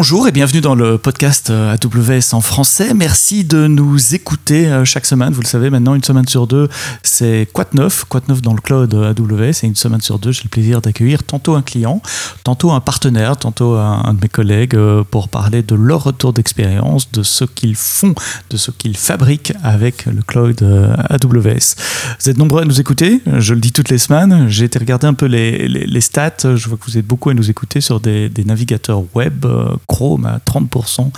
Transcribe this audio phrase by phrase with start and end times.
[0.00, 2.94] Bonjour et bienvenue dans le podcast euh, AWS en français.
[2.94, 5.34] Merci de nous écouter euh, chaque semaine.
[5.34, 6.70] Vous le savez maintenant, une semaine sur deux,
[7.02, 10.44] c'est neuf Quoi de neuf dans le cloud AWS Et une semaine sur deux, j'ai
[10.44, 12.00] le plaisir d'accueillir tantôt un client,
[12.44, 17.12] tantôt un partenaire, tantôt un, de mes collègues euh, pour parler de leur retour d'expérience,
[17.12, 18.14] de ce qu'ils font,
[18.48, 20.62] de ce qu'ils fabriquent avec le cloud
[21.10, 21.74] AWS.
[22.20, 24.48] Vous êtes nombreux à nous écouter, je le dis toutes les semaines.
[24.48, 26.56] J'ai été regarder un peu les, stats.
[26.56, 29.44] Je vois que vous êtes beaucoup à nous écouter sur des navigateurs web
[29.90, 31.10] Chrome à 30%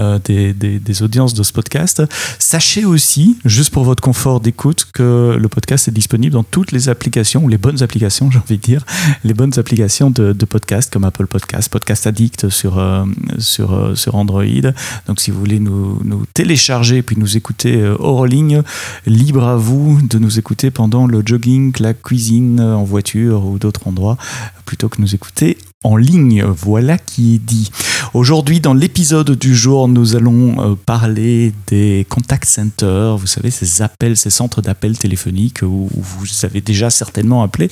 [0.00, 2.02] euh, des, audiences de ce podcast.
[2.38, 6.90] Sachez aussi, juste pour votre confort d'écoute, que le podcast est disponible dans toutes les
[6.90, 8.84] applications, ou les bonnes applications, j'ai envie de dire,
[9.24, 13.06] les bonnes applications de, de podcast comme Apple Podcast, Podcast Addict sur, euh,
[13.38, 14.44] sur, euh, sur Android.
[15.06, 18.62] Donc si vous voulez nous, nous télécharger puis nous écouter hors ligne,
[19.06, 23.86] libre à vous de nous écouter pendant le jogging, la cuisine, en voiture ou d'autres
[23.88, 24.18] endroits,
[24.66, 26.42] plutôt que nous écouter en ligne.
[26.44, 27.70] Voilà qui est dit.
[28.12, 33.16] Aujourd'hui, dans l'épisode du jour, nous allons euh, parler des contact centers.
[33.16, 37.70] Vous savez, ces appels, ces centres d'appels téléphoniques où vous avez déjà certainement appelé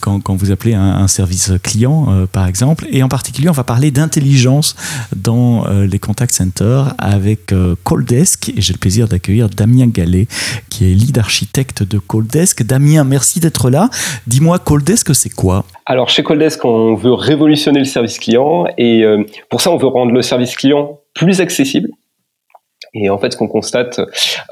[0.00, 2.86] quand, vous appelez un, service client, euh, par exemple.
[2.90, 4.76] Et en particulier, on va parler d'intelligence
[5.16, 8.50] dans euh, les contact centers avec Coaldesk.
[8.50, 10.28] Et j'ai le plaisir d'accueillir Damien Gallet,
[10.68, 12.62] qui est lead architecte de Coaldesk.
[12.62, 13.90] Damien, merci d'être là.
[14.28, 15.64] Dis-moi, Coaldesk, c'est quoi?
[15.90, 19.86] Alors, chez Coaldesk, on veut révolutionner le service client et euh, pour ça on veut
[19.86, 21.88] rendre le service client plus accessible.
[22.92, 23.98] Et en fait, ce qu'on constate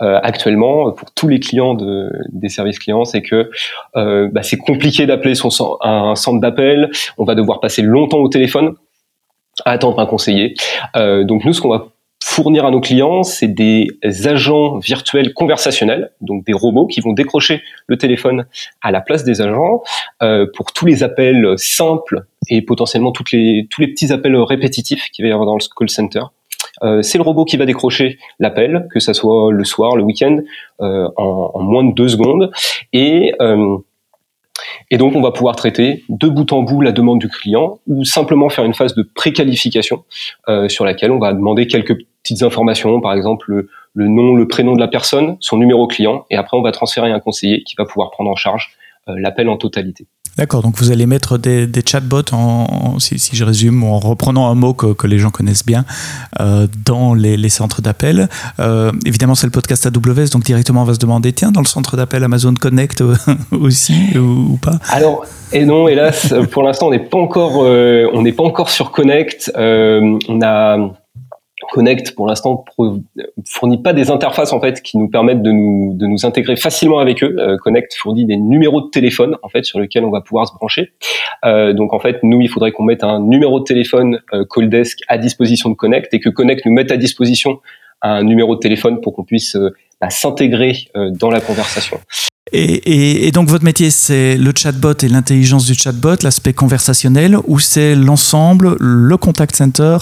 [0.00, 3.50] euh, actuellement pour tous les clients de, des services clients, c'est que
[3.96, 5.50] euh, bah, c'est compliqué d'appeler son
[5.82, 6.90] un centre d'appel.
[7.18, 8.74] On va devoir passer longtemps au téléphone
[9.66, 10.54] à attendre un conseiller.
[10.94, 11.88] donc nous, ce qu'on va
[12.28, 13.86] fournir à nos clients, c'est des
[14.24, 18.46] agents virtuels conversationnels, donc des robots qui vont décrocher le téléphone
[18.82, 19.82] à la place des agents
[20.22, 25.08] euh, pour tous les appels simples et potentiellement toutes les, tous les petits appels répétitifs
[25.12, 26.22] qu'il va y avoir dans le call center.
[26.82, 30.40] Euh, c'est le robot qui va décrocher l'appel, que ça soit le soir, le week-end,
[30.80, 32.50] euh, en, en, moins de deux secondes,
[32.92, 33.78] et euh,
[34.90, 38.04] et donc, on va pouvoir traiter de bout en bout la demande du client ou
[38.04, 40.04] simplement faire une phase de préqualification
[40.48, 44.48] euh, sur laquelle on va demander quelques petites informations, par exemple le, le, nom, le
[44.48, 47.76] prénom de la personne, son numéro client, et après on va transférer un conseiller qui
[47.76, 48.70] va pouvoir prendre en charge
[49.08, 50.06] euh, l'appel en totalité.
[50.36, 54.50] D'accord, donc vous allez mettre des, des chatbots, en, si, si, je résume, en reprenant
[54.50, 55.84] un mot que, que les gens connaissent bien,
[56.40, 58.28] euh, dans les, les centres d'appel.
[58.58, 61.66] Euh, évidemment, c'est le podcast AWS, donc directement on va se demander, tiens, dans le
[61.66, 63.02] centre d'appel Amazon Connect
[63.52, 64.78] aussi ou, ou, pas?
[64.90, 68.68] Alors, et non, hélas, pour l'instant, on n'est pas encore, euh, on n'est pas encore
[68.68, 69.52] sur Connect.
[69.56, 70.90] on a
[71.72, 72.64] Connect pour l'instant
[73.44, 76.98] fournit pas des interfaces en fait qui nous permettent de nous de nous intégrer facilement
[76.98, 77.36] avec eux.
[77.38, 80.54] Euh, Connect fournit des numéros de téléphone en fait sur lesquels on va pouvoir se
[80.54, 80.92] brancher.
[81.44, 85.00] Euh, donc en fait nous il faudrait qu'on mette un numéro de téléphone euh, Calldesk
[85.08, 87.60] à disposition de Connect et que Connect nous mette à disposition
[88.02, 91.98] un numéro de téléphone pour qu'on puisse euh, bah, s'intégrer euh, dans la conversation.
[92.52, 97.36] Et, et, et, donc votre métier, c'est le chatbot et l'intelligence du chatbot, l'aspect conversationnel,
[97.48, 99.96] ou c'est l'ensemble, le contact center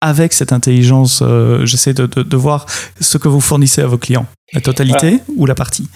[0.00, 2.66] avec cette intelligence, euh, j'essaie de, de, de, voir
[3.00, 4.26] ce que vous fournissez à vos clients.
[4.52, 5.88] La totalité ou la partie?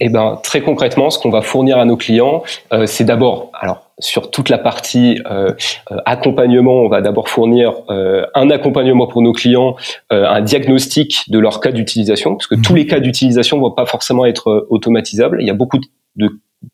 [0.00, 2.42] Eh ben, très concrètement, ce qu'on va fournir à nos clients,
[2.72, 5.52] euh, c'est d'abord, alors sur toute la partie euh,
[5.90, 9.76] euh accompagnement, on va d'abord fournir euh, un accompagnement pour nos clients,
[10.12, 12.62] euh, un diagnostic de leur cas d'utilisation, parce que mmh.
[12.62, 15.38] tous les cas d'utilisation ne vont pas forcément être automatisables.
[15.40, 15.78] Il y a beaucoup
[16.16, 16.28] de,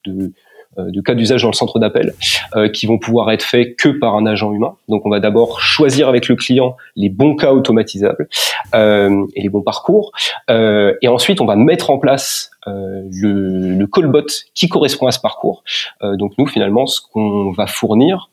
[0.04, 0.32] de
[0.78, 2.14] euh, de cas d'usage dans le centre d'appel
[2.56, 4.74] euh, qui vont pouvoir être faits que par un agent humain.
[4.88, 8.28] Donc on va d'abord choisir avec le client les bons cas automatisables
[8.74, 10.12] euh, et les bons parcours,
[10.48, 15.64] et ensuite on va mettre en place le, le callbot qui correspond à ce parcours.
[16.02, 18.30] donc nous finalement ce qu'on va fournir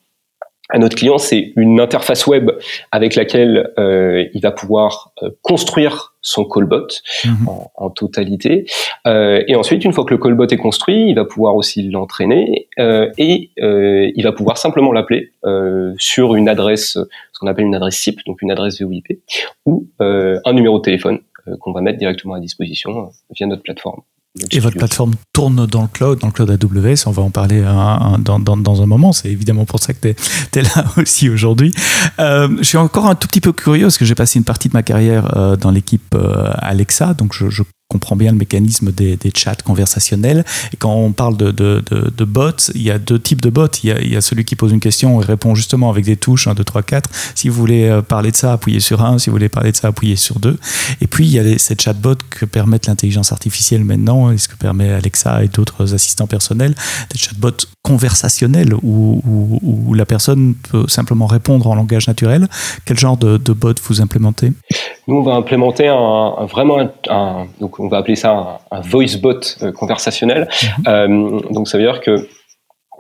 [0.70, 2.52] à notre client, c'est une interface web
[2.92, 6.88] avec laquelle euh, il va pouvoir euh, construire son callbot
[7.26, 7.48] mmh.
[7.48, 8.66] en, en, totalité.
[9.08, 12.68] Euh, et ensuite, une fois que le callbot est construit, il va pouvoir aussi l'entraîner
[12.80, 17.66] euh, et euh, il va pouvoir simplement l'appeler euh, sur une adresse, ce qu'on appelle
[17.66, 19.22] une adresse SIP, donc une adresse VoIP,
[19.66, 21.20] ou un numéro de téléphone
[21.62, 24.02] qu'on va mettre directement à disposition via notre plateforme.
[24.52, 27.64] Et votre plateforme tourne dans le cloud, dans le cloud AWS, on va en parler
[27.64, 31.30] un, dans, dans, dans, un moment, c'est évidemment pour ça que tu es, là aussi
[31.30, 31.74] aujourd'hui.
[32.20, 34.70] Euh, je suis encore un tout petit peu curieux parce que j'ai passé une partie
[34.70, 38.92] de ma carrière euh, dans l'équipe euh, Alexa, donc je, je comprend bien le mécanisme
[38.92, 40.46] des, chats conversationnels.
[40.72, 43.66] Et quand on parle de, bots, il y a deux types de bots.
[43.84, 46.54] Il y, a, celui qui pose une question et répond justement avec des touches 1,
[46.54, 47.10] 2, 3, 4.
[47.34, 49.18] Si vous voulez parler de ça, appuyez sur 1.
[49.18, 50.60] Si vous voulez parler de ça, appuyez sur 2.
[51.02, 54.56] Et puis, il y a ces chatbots que permettent l'intelligence artificielle maintenant, et ce que
[54.56, 56.76] permet Alexa et d'autres assistants personnels,
[57.12, 62.48] des chatbots conversationnels où, la personne peut simplement répondre en langage naturel.
[62.86, 64.54] Quel genre de, bot vous implémentez?
[65.08, 68.82] Nous, on va implémenter un vraiment un, un donc on va appeler ça un, un
[68.82, 70.48] voice bot euh, conversationnel.
[70.50, 70.88] -hmm.
[70.88, 72.28] euh, donc ça veut dire que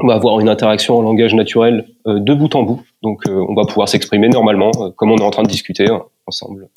[0.02, 1.76] on va avoir une interaction en langage naturel
[2.08, 2.82] euh, de bout en bout.
[3.04, 3.20] Donc
[3.52, 5.88] on va pouvoir s'exprimer normalement, comme on est en train de discuter
[6.26, 6.68] ensemble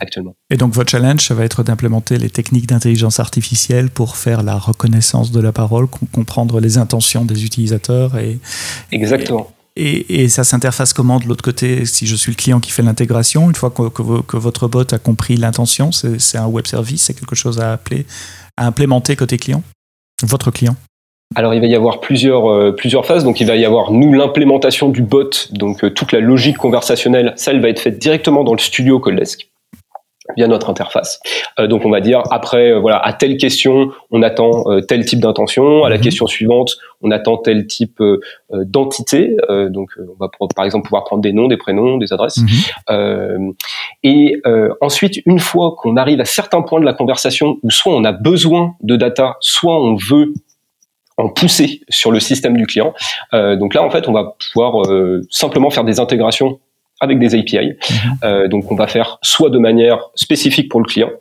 [0.00, 0.34] actuellement.
[0.50, 4.56] Et donc votre challenge, ça va être d'implémenter les techniques d'intelligence artificielle pour faire la
[4.70, 5.86] reconnaissance de la parole,
[6.18, 8.38] comprendre les intentions des utilisateurs et
[8.90, 9.48] exactement.
[9.78, 13.48] Et, ça s'interface comment de l'autre côté si je suis le client qui fait l'intégration
[13.48, 17.14] Une fois que, que, que, votre bot a compris l'intention, c'est un web service, c'est
[17.14, 18.06] quelque chose à appeler,
[18.56, 19.62] à implémenter côté client
[20.22, 20.76] Votre client?
[21.34, 23.24] Alors il va y avoir plusieurs euh, plusieurs phases.
[23.24, 27.32] Donc il va y avoir nous l'implémentation du bot, donc euh, toute la logique conversationnelle,
[27.36, 29.48] ça elle va être faite directement dans le studio Codesk
[30.36, 31.20] via notre interface.
[31.58, 35.04] Euh, donc on va dire après euh, voilà à telle question on attend euh, tel
[35.04, 36.00] type d'intention, à la mmh.
[36.00, 38.02] question suivante on attend tel type
[38.50, 39.36] d'entité.
[39.68, 42.38] donc on va pour, par exemple pouvoir prendre des noms, des prénoms, des adresses.
[42.38, 43.52] Mmh.
[44.02, 44.42] et
[44.80, 48.12] ensuite une fois qu'on arrive à certains points de la conversation où soit on a
[48.12, 50.32] besoin de data, soit on veut
[51.18, 52.94] en pousser sur le système du client.
[53.32, 56.60] Euh, donc là, en fait, on va pouvoir euh, simplement faire des intégrations
[57.06, 57.56] avec des API.
[57.56, 58.24] -hmm.
[58.24, 61.12] euh, donc, on va faire soit de manière spécifique pour le client,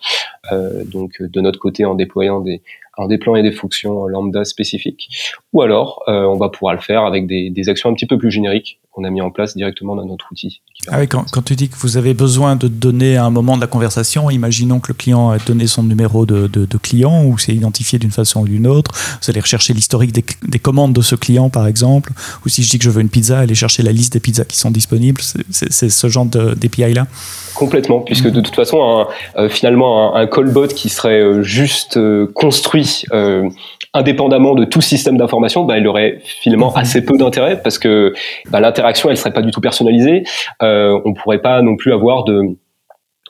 [0.52, 2.58] euh, donc de notre côté en déployant des
[2.98, 5.10] en déployant des fonctions lambda spécifiques,
[5.54, 8.18] ou alors euh, on va pouvoir le faire avec des, des actions un petit peu
[8.18, 10.62] plus génériques qu'on a mis en place directement dans notre outil.
[10.88, 13.58] Ah oui, quand, quand, tu dis que vous avez besoin de donner à un moment
[13.58, 17.26] de la conversation, imaginons que le client a donné son numéro de, de, de client
[17.26, 20.94] ou c'est identifié d'une façon ou d'une autre, vous allez rechercher l'historique des, des, commandes
[20.94, 22.14] de ce client par exemple,
[22.46, 24.46] ou si je dis que je veux une pizza, aller chercher la liste des pizzas
[24.46, 27.08] qui sont disponibles, c'est ce genre d'API là?
[27.56, 31.96] Complètement, puisque de toute façon, un, euh, finalement, un, un, callbot qui serait euh, juste
[31.96, 33.50] euh, construit euh,
[33.94, 36.78] indépendamment de tout système d'information, bah, il aurait finalement mmh.
[36.78, 38.14] assez peu d'intérêt parce que
[38.50, 40.24] bah, l'interaction, elle serait pas du tout personnalisée.
[40.62, 42.42] Euh, on pourrait pas non plus avoir de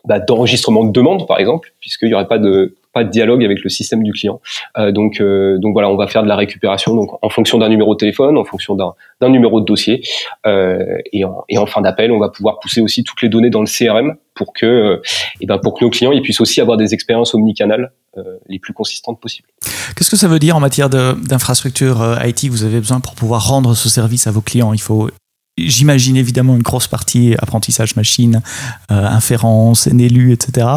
[0.05, 3.61] bah, d'enregistrement de demande, par exemple, puisqu'il n'y aurait pas de pas de dialogue avec
[3.61, 4.39] le système du client.
[4.77, 7.67] Euh, donc, euh, donc voilà, on va faire de la récupération donc en fonction d'un
[7.67, 10.01] numéro de téléphone, en fonction d'un numéro de dossier,
[10.47, 13.49] euh, et, en, et en fin d'appel, on va pouvoir pousser aussi toutes les données
[13.49, 15.01] dans le CRM pour que,
[15.41, 17.91] et ben pour que nos clients ils puissent aussi avoir des expériences omnicanales
[18.47, 19.49] les plus consistantes possibles.
[19.95, 23.75] Qu'est-ce que ça veut dire en matière d'infrastructure IT vous avez besoin pour pouvoir rendre
[23.75, 24.71] ce service à vos clients?
[24.71, 25.09] Il faut
[25.57, 28.41] J'imagine évidemment une grosse partie apprentissage machine,
[28.91, 30.67] euh, inférence, NLU, etc.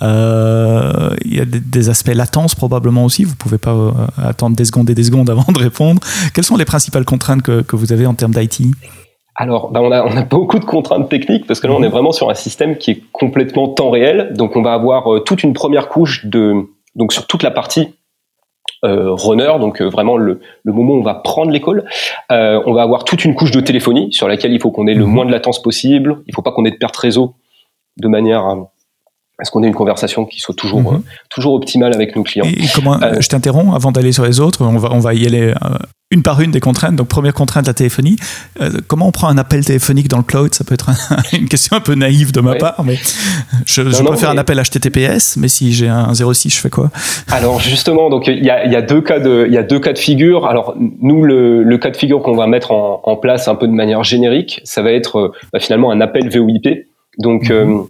[0.00, 3.24] Euh, il y a des, des, aspects latence probablement aussi.
[3.24, 6.00] Vous pouvez pas euh, attendre des secondes et des secondes avant de répondre.
[6.34, 8.62] Quelles sont les principales contraintes que, que vous avez en termes d'IT
[9.34, 11.88] alors, bah on, a, on a beaucoup de contraintes techniques parce que là, on est
[11.88, 14.32] vraiment sur un système qui est complètement temps réel.
[14.36, 17.94] Donc, on va avoir euh, toute une première couche de, donc sur toute la partie
[18.84, 21.84] euh, runner, donc euh, vraiment le, le, moment où on va prendre l'école.
[22.32, 24.94] Euh, on va avoir toute une couche de téléphonie sur laquelle il faut qu'on ait
[24.94, 25.12] le mhm.
[25.12, 26.22] moins de latence possible.
[26.26, 27.34] Il faut pas qu'on ait de perte réseau
[27.98, 28.44] de manière
[29.38, 31.02] à, à ce qu'on ait une conversation qui soit toujours mm -hmm.
[31.28, 32.46] toujours optimale avec nos clients.
[32.46, 34.64] Et comment Je t'interromps avant d'aller sur les autres.
[34.64, 35.54] On va on va y aller
[36.12, 36.94] une par une des contraintes.
[36.94, 38.16] Donc, première contrainte, la téléphonie.
[38.60, 40.54] Euh, comment on prend un appel téléphonique dans le cloud?
[40.54, 40.96] Ça peut être un,
[41.36, 42.58] une question un peu naïve de ma ouais.
[42.58, 42.96] part, mais
[43.66, 44.24] je, non, je non, mais...
[44.24, 46.90] un appel HTTPS, mais si j'ai un 06, je fais quoi?
[47.28, 49.80] Alors, justement, donc il y a, y a, deux cas de, il y a deux
[49.80, 50.46] cas de figure.
[50.46, 53.66] Alors, nous, le, le cas de figure qu'on va mettre en, en, place un peu
[53.66, 56.86] de manière générique, ça va être bah, finalement un appel VoIP.
[57.18, 57.86] Donc, mm -hmm.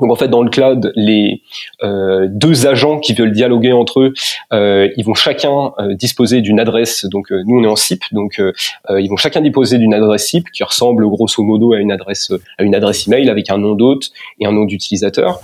[0.00, 1.42] Donc en fait dans le cloud, les
[1.82, 4.14] euh, deux agents qui veulent dialoguer entre eux,
[4.52, 7.04] euh, ils vont chacun euh, disposer d'une adresse.
[7.06, 8.40] Donc euh, nous on est en SIP, donc
[8.90, 12.62] ils vont chacun disposer d'une adresse SIP qui ressemble grosso modo à une adresse à
[12.62, 15.40] une adresse email avec un nom d'hôte et un nom d'utilisateur.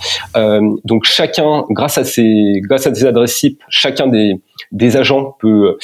[0.85, 4.39] donc chacun, grâce à ces grâce à ces adresses SIP, chacun des
[4.71, 5.77] des agents peut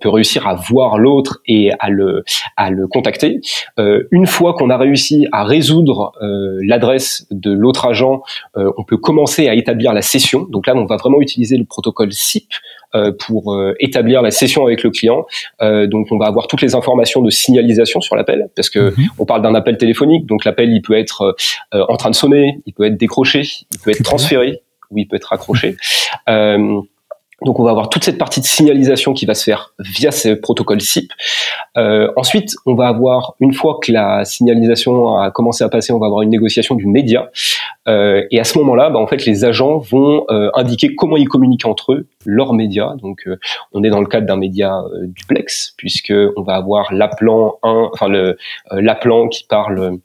[0.00, 2.24] peut réussir à voir l'autre et à le
[2.56, 3.40] à le contacter.
[3.78, 6.12] une fois qu'on a réussi à résoudre
[6.60, 8.22] l'adresse de l'autre agent
[8.56, 10.46] euh, on peut commencer à établir la session.
[10.50, 12.52] Donc là, on va vraiment utiliser le protocole SIP
[12.94, 15.26] euh, pour euh, établir la session avec le client.
[15.60, 19.08] donc on va avoir toutes les informations de signalisation sur l'appel, parce que -hmm.
[19.18, 20.26] on parle d'un appel téléphonique.
[20.26, 21.36] Donc l'appel, il peut être
[21.72, 25.16] en train de sonner, il peut être décroché, il peut être transféré ou il peut
[25.16, 25.76] être raccroché.
[27.42, 30.36] donc on va avoir toute cette partie de signalisation qui va se faire via ces
[30.36, 31.12] protocoles SIP.
[31.76, 35.98] Euh, ensuite, on va avoir, une fois que la signalisation a commencé à passer, on
[35.98, 37.30] va avoir une négociation du média.
[37.88, 41.28] Euh, et à ce moment-là, bah, en fait, les agents vont euh, indiquer comment ils
[41.28, 42.94] communiquent entre eux, leurs médias.
[42.96, 43.38] Donc euh,
[43.72, 48.08] on est dans le cadre d'un média duplex, puisque on va avoir l'appelant 1, enfin
[48.70, 49.98] l'appelant qui parle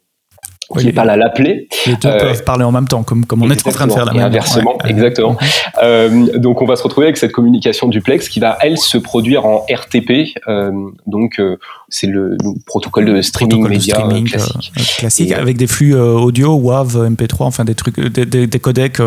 [0.78, 1.68] qui oui, parle à l'appeler.
[1.88, 3.92] Les deux euh, peuvent parler en même temps, comme, comme on est en train de
[3.92, 4.92] faire là et Inversement, ouais.
[4.92, 5.36] exactement.
[5.82, 9.46] Euh, donc on va se retrouver avec cette communication duplex qui va, elle, se produire
[9.46, 10.36] en RTP.
[10.48, 10.72] Euh,
[11.08, 11.58] donc euh,
[11.88, 14.72] c'est le, le, protocole de streaming protocole média de streaming, classique.
[14.78, 18.60] Euh, classique, et, avec des flux audio, WAV, MP3, enfin des trucs, des, des, des
[18.60, 19.00] codecs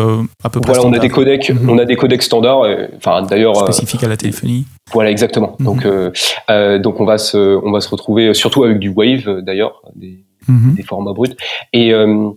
[0.43, 1.69] à peu près Voilà, on a des codecs, mm -hmm.
[1.69, 2.65] on a des codecs standards,
[2.97, 4.65] enfin d'ailleurs spécifiques à la téléphonie.
[4.91, 5.55] Voilà, exactement.
[5.59, 5.67] Mm -hmm.
[5.69, 10.25] Donc donc on va se on va se retrouver surtout avec du Wave d'ailleurs, des
[10.47, 10.73] Mmh.
[10.75, 11.35] des formats bruts.
[11.73, 12.29] Et, euh,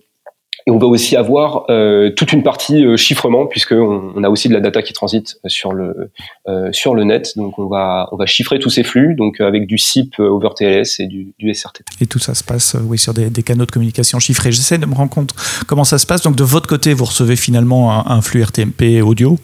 [0.68, 4.48] et on va aussi avoir euh, toute une partie euh, chiffrement puisque on, a aussi
[4.48, 6.10] de la data qui transite sur le
[6.48, 7.34] euh, sur le net.
[7.36, 10.98] Donc on va on va chiffrer tous ces flux donc avec du SIP over TLS
[10.98, 11.84] et du, du SRTP.
[12.00, 14.50] Et tout ça se passe oui sur des, des canaux de communication chiffrés.
[14.50, 15.34] J'essaie de me rendre compte
[15.68, 16.22] comment ça se passe.
[16.22, 19.38] Donc de votre côté vous recevez finalement un, un flux RTMP audio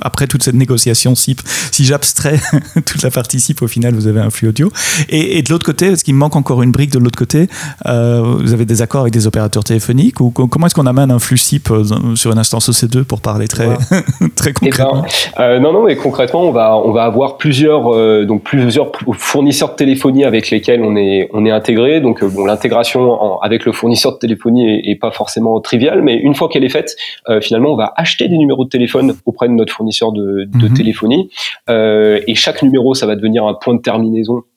[0.00, 1.42] après toute cette négociation SIP.
[1.70, 2.40] Si j'abstrais
[2.86, 4.72] toute la partie SIP au final vous avez un flux audio.
[5.10, 7.48] Et, et de l'autre côté parce qu'il me manque encore une brique de l'autre côté
[7.84, 11.18] euh, vous avez des accords avec des opérateurs téléphoniques ou comment est-ce qu'on amène un
[11.18, 11.68] flux SIP
[12.14, 13.68] sur une instance EC2 pour parler très,
[14.36, 17.94] très concrètement eh ben, euh, Non, non, mais concrètement, on va, on va avoir plusieurs,
[17.94, 22.00] euh, donc plusieurs fournisseurs de téléphonie avec lesquels on est, on est intégré.
[22.00, 26.16] Donc, euh, bon, l'intégration avec le fournisseur de téléphonie est, est, pas forcément triviale, mais
[26.16, 26.96] une fois qu'elle est faite,
[27.28, 30.46] euh, finalement, on va acheter des numéros de téléphone auprès de notre fournisseur de, de
[30.46, 30.76] mm -hmm.
[30.76, 31.30] téléphonie.
[31.68, 34.49] Euh, et chaque numéro, ça va devenir un point de terminaison euh,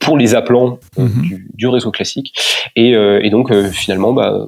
[0.00, 1.22] pour les appelants euh, mm -hmm.
[1.22, 2.32] du, du, réseau classique.
[2.74, 4.46] Et, euh, et donc finalement, bah,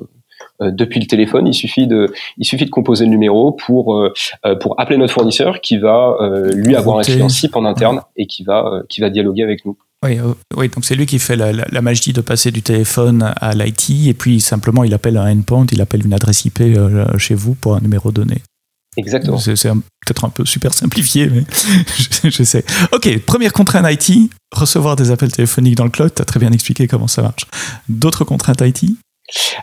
[0.60, 2.00] depuis le téléphone, il suffit de,
[2.36, 3.84] il suffit de composer le numéro pour
[4.60, 5.98] pour appeler notre fournisseur qui va
[6.66, 8.58] lui avoir un client SIP en interne et qui va
[8.90, 9.76] qui va dialoguer avec nous.
[10.04, 10.14] Oui,
[10.58, 13.50] oui, donc c'est lui qui fait la, la, la, magie de passer du téléphone à
[13.58, 16.58] l'IT et puis simplement il appelle un endpoint, il appelle une adresse IP
[17.26, 18.38] chez vous pour un numéro donné.
[18.98, 19.38] Exactement.
[19.38, 19.54] C'est
[20.04, 21.44] peut-être un peu super simplifié, mais
[22.30, 22.64] je, sais.
[22.92, 26.12] Ok, première contrainte IT, recevoir des appels téléphoniques dans le cloud.
[26.14, 27.46] Tu as très bien expliqué comment ça marche.
[27.88, 28.84] D'autres contraintes IT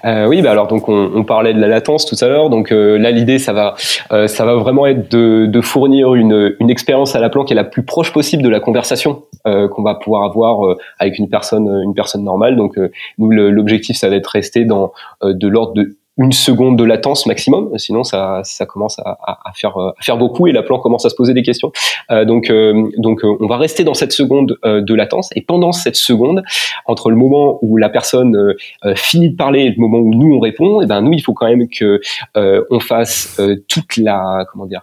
[0.06, 2.52] euh, oui, bah alors donc on, on, parlait de la latence tout à l'heure.
[2.52, 3.76] Donc euh, là, l'idée, ça va,
[4.12, 7.56] euh, ça va vraiment être de, de fournir une, une expérience à l'appelant qui est
[7.56, 11.30] la plus proche possible de la conversation euh, qu'on va pouvoir avoir euh, avec une
[11.30, 12.58] personne, une personne normale.
[12.58, 12.78] Donc
[13.18, 17.78] nous, l'objectif, ça va être rester dans de l'ordre de une seconde de latence maximum,
[17.78, 21.16] sinon ça, ça commence à, à, faire, à faire beaucoup et l'appelant commence à se
[21.16, 21.72] poser des questions.
[22.10, 25.42] Euh, donc, euh, donc euh, on va rester dans cette seconde euh, de latence et
[25.42, 26.44] pendant cette seconde,
[26.86, 28.56] entre le moment où la personne euh,
[28.96, 31.22] finit de parler et le moment où nous on répond, et eh ben nous il
[31.22, 32.00] faut quand même que
[32.36, 34.82] on fasse toute la comment dire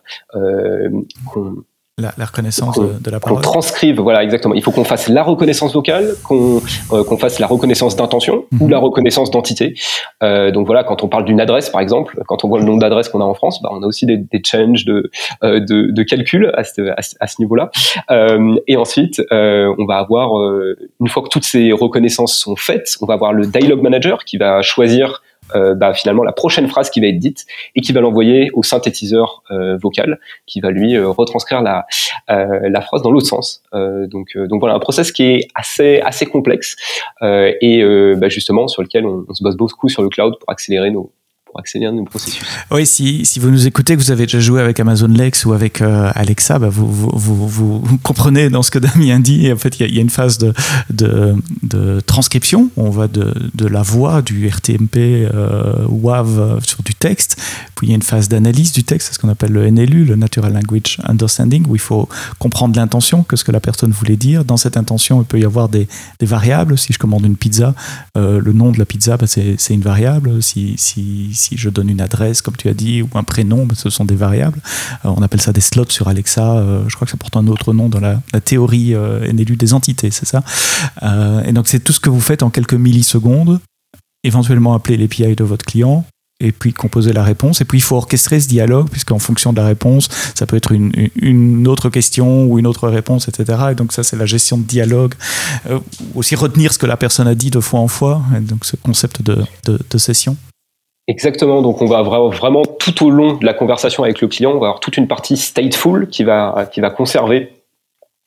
[2.03, 3.39] la, la, reconnaissance de la parole.
[3.39, 4.55] Qu'on transcrive, voilà, exactement.
[4.55, 6.61] Il faut qu'on fasse la reconnaissance vocale, qu'on
[6.93, 9.75] euh, qu'on fasse la reconnaissance d'intention ou la reconnaissance d'entité.
[10.23, 12.81] Euh, donc voilà, quand on parle d'une adresse, par exemple, quand on voit le nombre
[12.81, 15.11] d'adresses qu'on a en France, bah, on a aussi des, des changes de,
[15.45, 17.71] euh, de, de, calcul à ce, à ce, à ce niveau-là.
[18.11, 20.31] Euh, et ensuite, euh, on va avoir,
[21.01, 24.37] une fois que toutes ces reconnaissances sont faites, on va avoir le dialogue manager qui
[24.37, 25.23] va choisir
[25.55, 28.63] euh, bah, finalement la prochaine phrase qui va être dite et qui va l'envoyer au
[28.63, 31.87] synthétiseur euh, vocal qui va lui euh, retranscrire la,
[32.31, 33.63] euh, la phrase dans l'autre sens.
[33.75, 36.77] Euh, donc, donc voilà un process qui est assez assez complexe
[37.23, 37.85] et
[38.17, 41.13] bah, justement sur lequel on, on se base beaucoup sur le cloud pour accélérer nos,
[41.59, 42.43] accélérer nos processus.
[42.71, 45.53] Oui, si, si vous nous écoutez, que vous avez déjà joué avec Amazon Lex ou
[45.53, 49.53] avec euh, Alexa, bah vous, vous, vous, comprenez dans ce que Damien dit.
[49.53, 50.53] En fait, il y, a une phase de,
[50.91, 52.71] de, transcription.
[52.77, 57.41] On va de, de la voix, du RTMP euh, WAV sur du texte.
[57.75, 60.05] Puis il y a une phase d'analyse du texte, c'est ce qu'on appelle le NLU,
[60.05, 64.17] le Natural Language Understanding, où il faut comprendre l'intention, que ce que la personne voulait
[64.17, 64.45] dire.
[64.45, 66.79] Dans cette intention, il peut y avoir des, des variables.
[66.79, 67.75] Si je commande une pizza,
[68.17, 70.43] euh, le nom de la pizza, bah, c'est une variable.
[70.43, 70.77] Si
[71.43, 74.15] si je donne une adresse, comme tu as dit, ou un prénom, ce sont des
[74.15, 74.61] variables.
[75.05, 76.57] Euh, on appelle ça des slots sur Alexa.
[76.57, 79.75] Euh, je crois que ça porte un autre nom dans la, théorie euh, NLU des
[79.75, 80.43] entités, c'est ça.
[81.03, 83.61] Euh, et donc c'est tout ce que vous faites en quelques millisecondes.
[84.25, 86.05] Éventuellement appeler l'API de votre client,
[86.43, 87.61] et puis composer la réponse.
[87.61, 90.73] Et puis il faut orchestrer ce dialogue, puisqu'en fonction de la réponse, ça peut être
[90.73, 93.59] une, autre question ou une autre réponse, etc.
[93.71, 95.15] Et donc ça, c'est la gestion de dialogue.
[95.71, 95.79] Euh,
[96.15, 98.23] aussi retenir ce que la personne a dit de fois en fois.
[98.37, 100.37] Et donc ce concept de session.
[101.09, 104.61] Exactement, donc on va vraiment tout au long de la conversation avec le client, on
[104.61, 107.51] va avoir toute une partie stateful qui va, qui va conserver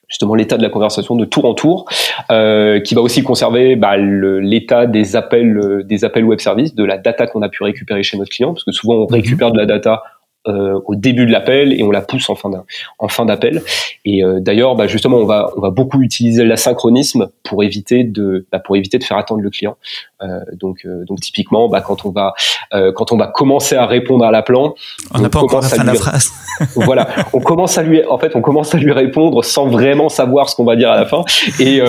[0.08, 1.86] justement l'état de la conversation de tour en tour,
[2.32, 6.98] euh, qui va aussi conserver bah, l'état des appels, des appels web service, de la
[6.98, 9.65] data qu'on a pu récupérer chez notre client, parce que souvent on récupère de la
[9.65, 10.03] data
[10.47, 12.51] euh, au début de l'appel et on la pousse en fin
[12.99, 13.63] en fin d'appel.
[14.05, 18.45] Et euh, d'ailleurs, bah, justement, on va on va beaucoup utiliser l'asynchronisme pour éviter de
[18.51, 19.75] bah, pour éviter de faire attendre le client.
[20.21, 22.35] Euh, donc donc typiquement, bah, quand on va
[22.93, 24.75] quand on va commencer à répondre à l'appelant,
[25.15, 26.31] on n'a pas encore la fin de la phrase.
[26.75, 30.47] voilà, on commence à lui en fait on commence à lui répondre sans vraiment savoir
[30.47, 31.23] ce qu'on va dire à la fin.
[31.59, 31.81] Et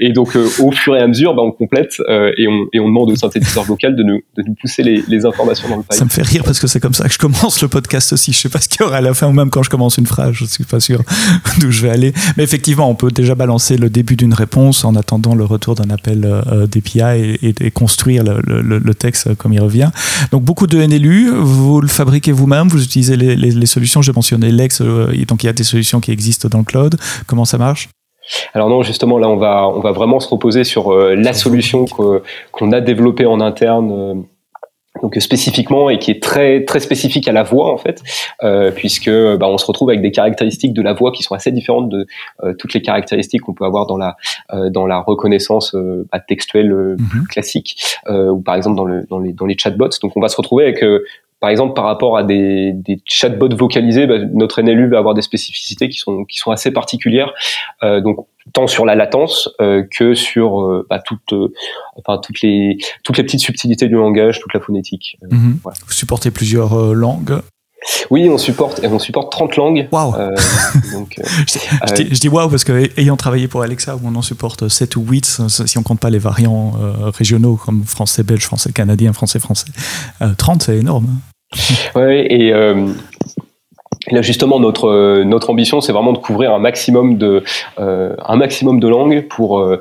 [0.00, 1.96] et donc au fur et à mesure, bah, on complète
[2.36, 5.26] et on et on demande au synthétiseur vocal de nous de nous pousser les, les
[5.26, 5.98] informations dans le file.
[5.98, 8.32] Ça me fait rire parce que c'est comme ça que je commence le podcast aussi.
[8.32, 9.98] Je sais pas ce qu'il y aura à la fin ou même quand je commence
[9.98, 11.00] une phrase, je suis pas sûr
[11.60, 12.12] d'où je vais aller.
[12.36, 15.90] Mais effectivement, on peut déjà balancer le début d'une réponse en attendant le retour d'un
[15.90, 19.90] appel euh, d'API et, et, construire le, texte comme il revient.
[20.30, 24.02] Donc beaucoup de NLU, vous le fabriquez vous-même, vous utilisez les, les, solutions.
[24.02, 26.96] J'ai mentionné Lex, euh, donc il y a des solutions qui existent dans le cloud.
[27.26, 27.88] Comment ça marche?
[28.54, 31.84] Alors non, justement, là, on va, on va vraiment se reposer sur euh, la solution
[31.84, 34.24] qu'on a développée en interne
[35.02, 38.02] donc spécifiquement et qui est très très spécifique à la voix en fait,
[38.42, 41.50] euh, puisque bah, on se retrouve avec des caractéristiques de la voix qui sont assez
[41.50, 42.06] différentes de
[42.42, 44.16] euh, toutes les caractéristiques qu'on peut avoir dans la
[44.52, 47.26] euh, dans la reconnaissance euh, bah, textuelle mhm.
[47.28, 47.76] classique
[48.08, 49.90] ou par exemple dans le dans les dans les chatbots.
[50.00, 50.82] Donc on va se retrouver avec
[51.44, 55.20] par exemple, par rapport à des, des chatbots vocalisés, bah, notre NLU va avoir des
[55.20, 57.34] spécificités qui sont qui sont assez particulières.
[57.82, 61.34] Euh, donc tant sur la latence euh, que sur euh, bah, toutes,
[61.96, 65.16] enfin toutes les toutes les petites subtilités du langage, toute la phonétique.
[65.30, 65.58] Mhm.
[65.64, 67.40] Vous supportez plusieurs langues?
[68.10, 69.88] Oui, on supporte, on supporte 30 langues.
[69.92, 70.14] Waouh
[70.74, 75.04] je, dis waouh parce que ayant travaillé pour Alexa, où on en supporte 7 ou
[75.06, 76.72] 8, si on compte pas les variants
[77.12, 79.66] régionaux comme français, belge, français, canadien, français, français.
[80.38, 81.08] 30, c'est énorme.
[81.94, 82.88] Ouais, et euh,
[84.10, 87.42] là justement notre notre ambition, c'est vraiment de couvrir un maximum de
[87.78, 89.80] euh, un maximum de langues pour euh,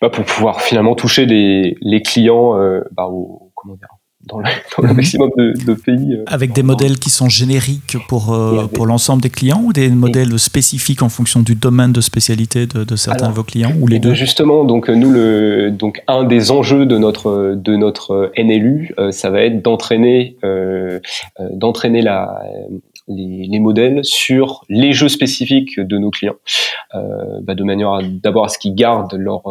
[0.00, 2.54] bah, pour pouvoir finalement toucher les les clients
[2.92, 3.88] bah, au, comment dire
[4.26, 4.44] dans le,
[4.82, 4.96] mhm.
[4.96, 6.18] maximum de, pays.
[6.26, 8.36] Avec des modèles qui sont génériques pour,
[8.74, 12.96] pour l'ensemble des clients ou des modèles spécifiques en fonction du domaine de spécialité de,
[12.96, 16.84] certains de vos clients ou les deux Justement, donc nous le donc un des enjeux
[16.84, 20.36] de notre de notre NLU, ça va être d'entraîner
[21.54, 22.42] d'entraîner la
[23.10, 26.36] les, les, modèles sur les jeux spécifiques de nos clients,
[26.94, 29.42] euh, bah de manière d'abord à ce qu'ils gardent leur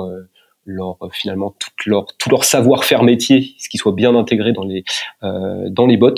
[0.66, 4.84] leur finalement tout leur tout leur savoir-faire métier, ce qui soit bien intégré dans les
[5.24, 6.16] euh, dans les bots.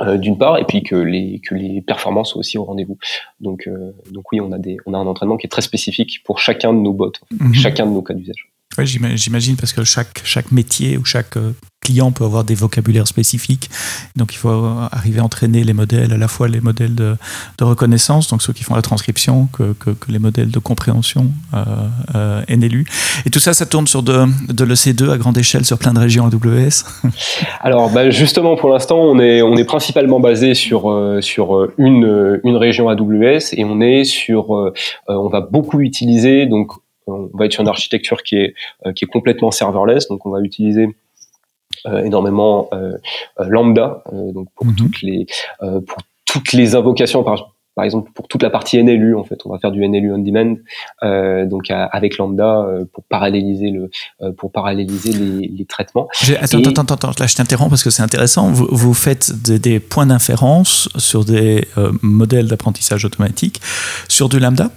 [0.00, 2.96] Euh, d'une part et puis que les que les performances soient aussi au rendez-vous
[3.40, 6.22] donc euh, donc oui on a des on a un entraînement qui est très spécifique
[6.24, 7.52] pour chacun de nos bots mhm.
[7.52, 11.52] chacun de nos cas d'usage oui, j'imagine parce que chaque, chaque métier ou chaque euh,
[11.82, 13.68] client peut avoir des vocabulaires spécifiques.
[14.16, 14.48] Donc il faut
[14.92, 17.16] arriver à entraîner les modèles, à la fois les modèles de,
[17.58, 21.26] de reconnaissance, donc ceux qui font la transcription, que, que, que les modèles de compréhension
[21.54, 21.64] euh,
[22.14, 22.86] euh, NLU.
[23.26, 25.98] Et tout ça, ça tourne sur de, de l'EC2 à grande échelle sur plein de
[25.98, 26.84] régions AWS
[27.60, 32.40] Alors bah justement, pour l'instant, on est, on est principalement basé sur, euh, sur une,
[32.44, 34.72] une région AWS et on est sur,
[35.08, 36.72] on va beaucoup utiliser donc
[37.06, 38.54] on va être sur une architecture qui est,
[38.86, 40.88] euh, qui est complètement serverless, donc on va utiliser
[41.86, 42.96] euh, énormément euh,
[43.38, 44.76] Lambda, donc pour mhm.
[44.76, 45.26] toutes les
[45.58, 49.40] pour toutes les invocations par par exemple pour toute la partie NLU en fait.
[49.46, 50.56] On va faire du NLU on demand
[51.02, 53.90] euh, donc avec lambda pour paralléliser le
[54.32, 56.08] pour paralléliser les, les traitements.
[56.40, 58.50] Attends, attends attends attends là je t'interromps parce que c'est intéressant.
[58.50, 61.66] Vous, vous faites des, des points d'inférence sur des
[62.02, 63.60] modèles d'apprentissage automatique
[64.08, 64.70] sur du lambda?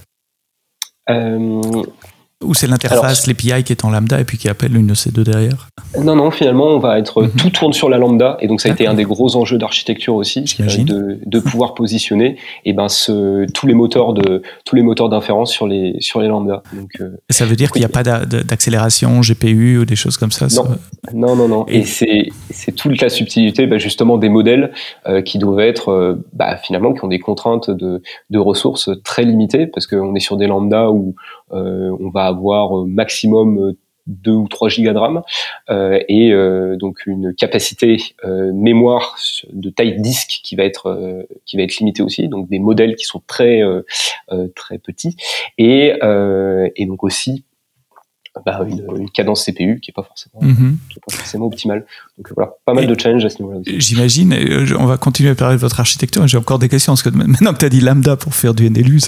[2.46, 5.12] Ou c'est l'interface, l'API qui est en lambda et puis qui appelle une de ces
[5.12, 5.70] deux derrière
[6.02, 7.24] Non, non, finalement, on va être.
[7.24, 7.32] Mhm.
[7.32, 10.16] Tout tourne sur la lambda et donc ça a été un des gros enjeux d'architecture
[10.16, 14.82] aussi, euh, de, de, pouvoir positionner et ben, ce, tous les moteurs de tous les
[14.82, 16.64] moteurs d'inférence sur les, sur les lambda.
[16.74, 20.32] Donc, euh, ça veut dire qu'il n'y a pas d'accélération GPU ou des choses comme
[20.32, 20.66] ça Non,
[21.14, 21.48] non, non.
[21.48, 21.66] non.
[21.68, 24.72] Et, et c'est toute la subtilité bah, justement des modèles
[25.08, 29.68] euh, qui doivent être bah, finalement qui ont des contraintes de, de ressources très limitées
[29.68, 31.16] parce qu'on est sur des lambda où
[31.52, 33.76] on va avoir euh, maximum
[34.08, 35.24] 2 euh, ou 3 gigas de RAM
[35.70, 36.32] euh, et
[36.78, 39.18] donc une capacité mémoire
[39.52, 43.06] de taille disque qui va être qui va être limitée aussi donc des modèles qui
[43.06, 43.62] sont très
[44.56, 45.16] très petits.
[45.58, 45.94] Et
[46.76, 47.46] et donc aussi
[48.46, 50.78] bah, une, cadence CPU qui est pas forcément mhm.
[50.90, 51.86] qui est pas forcément optimale.
[52.18, 53.62] Donc voilà, pas mal de challenges à ce niveau-là.
[53.66, 54.36] J'imagine.
[54.78, 56.28] On va continuer à parler de votre architecture.
[56.28, 58.70] J'ai encore des questions parce que maintenant que tu as dit lambda pour faire du
[58.70, 59.00] NLU,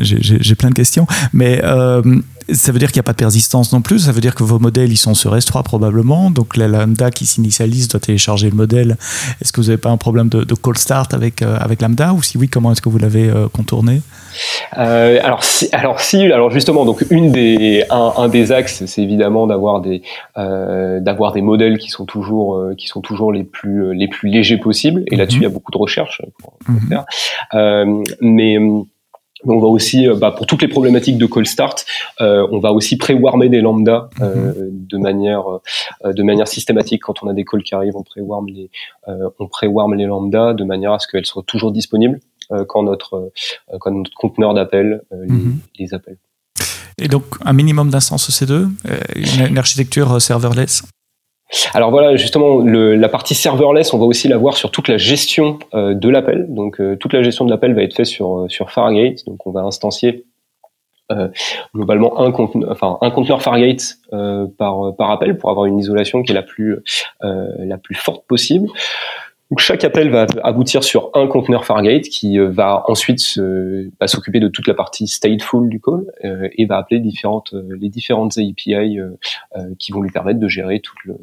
[0.00, 1.06] j'ai plein de questions.
[1.32, 2.02] Mais euh,
[2.50, 4.00] Ça veut dire qu'il n'y a pas de persistance non plus.
[4.00, 6.30] Ça veut dire que vos modèles, ils sont sur S3 probablement.
[6.30, 8.96] Donc la Lambda qui s'initialise doit télécharger le modèle.
[9.40, 12.14] Est-ce que vous n'avez pas un problème de, de, call start avec, euh, avec Lambda
[12.14, 14.00] Ou si oui, comment est-ce que vous l'avez euh, contourné?
[14.76, 19.02] Euh, alors, si, alors si, alors justement, donc une des, un, un des axes, c'est
[19.02, 20.02] évidemment d'avoir des,
[20.36, 24.28] euh, d'avoir des modèles qui sont toujours, euh, qui sont toujours les plus, les plus
[24.28, 25.04] légers possibles.
[25.10, 25.42] Et là-dessus, mhm.
[25.42, 26.88] il y a beaucoup de recherches pour, pour mhm.
[26.88, 27.04] faire.
[27.54, 28.58] Euh, mais
[29.44, 31.84] on va aussi, bah, pour toutes les problématiques de call start,
[32.20, 34.86] euh, on va aussi pré-warmer des lambda euh, mhm.
[34.86, 35.44] de manière
[36.04, 37.02] de manière systématique.
[37.02, 38.70] Quand on a des calls qui arrivent, on pré-warm les
[39.06, 42.20] on pré-warm les lambda de manière à ce qu'elles soient toujours disponibles.
[42.50, 43.30] Euh, quand notre
[43.72, 45.58] euh, quand notre conteneur d'appel euh, mhm.
[45.78, 46.16] les, appelle.
[46.96, 48.70] Et donc un minimum d'instances EC2,
[49.50, 50.82] une, architecture serverless?
[51.72, 55.58] Alors voilà, justement, la partie serverless, on va aussi la voir sur toute la gestion
[55.72, 56.46] de l'appel.
[56.48, 59.24] Donc toute la gestion de l'appel va être faite sur sur Fargate.
[59.26, 60.26] Donc on va instancier
[61.10, 61.28] euh,
[61.74, 63.96] globalement un, conteneur, Fargate
[64.58, 66.42] par appel pour avoir une isolation qui est la
[67.78, 68.68] plus forte possible.
[69.50, 74.48] Donc chaque appel va aboutir sur un conteneur Fargate qui euh, va ensuite s'occuper de
[74.48, 78.98] toute la partie stateful du call euh, et va appeler différentes, euh, les différentes API
[79.78, 81.16] qui vont lui permettre de gérer tout le,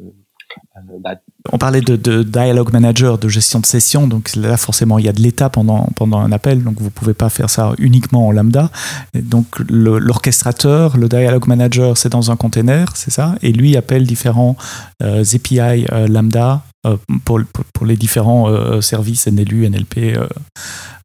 [1.00, 1.16] bah,
[1.52, 5.12] on parlait de, dialogue manager, de gestion de session, donc là forcément il y a
[5.12, 8.70] de l'état pendant, pendant un appel, donc vous pouvez pas faire ça uniquement en lambda.
[9.14, 14.56] Donc l'orchestrateur, le, dialogue manager, c'est dans un container, c'est ça, et lui appelle différents
[15.00, 17.40] API lambda euh, pour,
[17.72, 20.16] pour, les différents euh, services NLU, NLP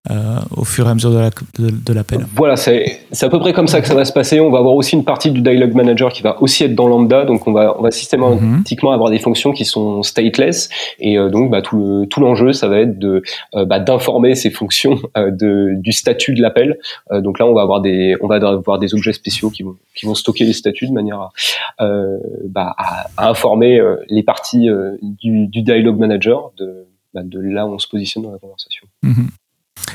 [0.10, 2.26] euh, au fur et à mesure de l'appel.
[2.36, 4.40] voilà, c'est à peu près comme ça que ça va se passer.
[4.40, 7.26] On va avoir aussi une partie du Dialog Manager qui va aussi être dans Lambda,
[7.26, 8.96] donc on va, on va systématiquement mhm.
[8.96, 13.22] avoir des fonctions qui sont stateless, et donc bah, tout l'enjeu, ça va être de
[13.54, 16.80] bah, d'informer ces fonctions de, du statut de l'appel.
[17.12, 20.08] donc là, on va avoir des, on va avoir des objets spéciaux qui vont, qui
[20.08, 21.30] vont stocker les statuts de manière
[21.78, 21.86] à,
[22.46, 24.68] bah, à, informer les parties
[25.02, 28.88] du, du dialogue manager de, bah, de là où on se positionne dans la conversation.
[29.04, 29.30] Mhm.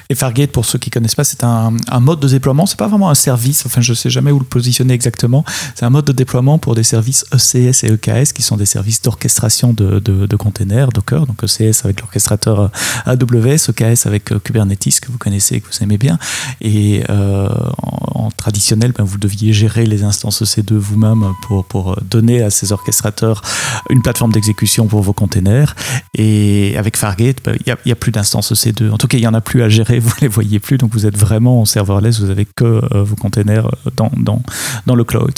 [0.09, 2.67] Et Fargate, pour ceux qui connaissent pas, c'est un, mode de déploiement.
[2.67, 3.65] C'est pas vraiment un service.
[3.67, 5.45] Enfin, je sais jamais où le positionner exactement.
[5.75, 9.03] C'est un mode de déploiement pour des services ECS et EKS, qui sont des services
[9.03, 11.27] d'orchestration de, de, de, containers Docker.
[11.27, 12.71] Donc ECS avec l'orchestrateur
[13.07, 16.19] AWS, EKS avec euh, Kubernetes que vous connaissez, que vous aimez bien.
[16.61, 17.49] Et euh,
[17.83, 22.73] en, traditionnel, ben, vous deviez gérer les instances EC2 vous-même pour, pour donner à ces
[22.73, 23.43] orchestrateurs
[23.91, 25.75] une plateforme d'exécution pour vos containers.
[26.15, 28.91] Et avec Fargate, ben, il n'y a, a, plus d'instances EC2.
[28.91, 30.93] En tout cas, il y en a plus à gérer vous les voyez plus, donc
[30.93, 34.43] vous êtes vraiment en serverless, vous avez que euh, vos containers dans, dans,
[34.87, 35.35] dans le cloud.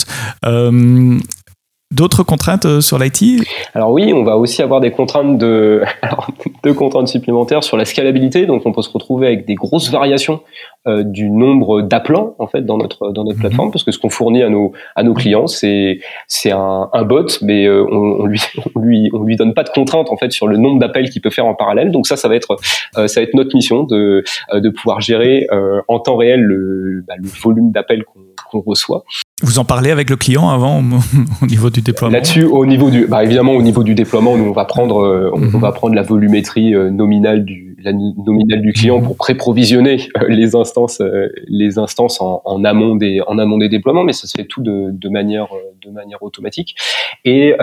[1.91, 5.81] Euh, D'autres contraintes euh, sur l'IT Alors oui, on va aussi avoir des contraintes de
[6.01, 6.29] alors,
[6.63, 8.45] deux contraintes supplémentaires sur la scalabilité.
[8.45, 10.41] Donc on peut se retrouver avec des grosses variations
[10.87, 13.41] euh, du nombre d'appelants en fait dans notre dans notre mhm.
[13.41, 17.03] plateforme parce que ce qu'on fournit à nos à nos clients c'est c'est un, un,
[17.03, 18.41] bot mais euh, on, on, lui
[18.75, 21.21] on lui on lui donne pas de contraintes en fait sur le nombre d'appels qu'il
[21.21, 21.91] peut faire en parallèle.
[21.91, 22.55] Donc ça ça va être
[22.97, 24.23] euh, ça va être notre mission de
[24.53, 25.47] de pouvoir gérer
[25.87, 29.03] en temps réel le, bah, le volume d'appels qu'on qu'on reçoit.
[29.41, 30.83] Vous en parlez avec le client avant
[31.41, 34.45] au niveau du déploiement Là-dessus, au niveau du, bah évidemment au niveau du déploiement, nous
[34.45, 35.59] on va prendre, euh, on, mhm.
[35.59, 39.05] va prendre la volumétrie euh, nominale du, la nominale du client mhm.
[39.05, 41.01] pour pré-provisionner euh, les instances,
[41.47, 44.61] les instances en, en, amont des, en amont des déploiements, mais ça se fait tout
[44.61, 45.47] de, de manière,
[45.85, 46.75] de manière automatique.
[47.23, 47.53] Et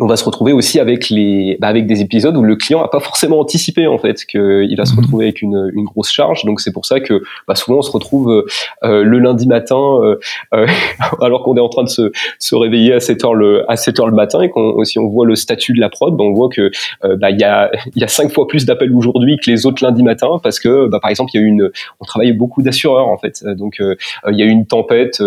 [0.00, 2.88] on va se retrouver aussi avec les bah avec des épisodes où le client a
[2.88, 5.00] pas forcément anticipé en fait qu'il va se mhm.
[5.00, 7.92] retrouver avec une, une grosse charge donc c'est pour ça que bah, souvent on se
[7.92, 8.44] retrouve
[8.82, 10.18] euh, le lundi matin euh,
[10.52, 10.66] euh
[11.20, 14.00] alors qu'on est en train de se, se réveiller à 7 heures le à 7
[14.00, 16.32] heures le matin et qu'on si on voit le statut de la prod bah, on
[16.32, 16.72] voit que
[17.04, 19.64] euh, bah il y a il y a cinq fois plus d'appels aujourd'hui que les
[19.64, 22.32] autres lundis matin parce que bah, par exemple il y a eu une on travaillait
[22.32, 25.22] beaucoup d'assureurs en fait donc il y a eu une tempête